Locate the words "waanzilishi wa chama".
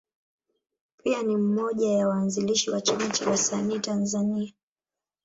2.07-3.07